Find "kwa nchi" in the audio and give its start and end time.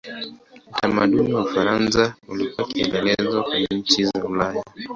3.43-4.05